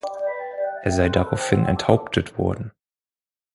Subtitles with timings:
[0.81, 2.71] Er sei daraufhin enthauptet worden.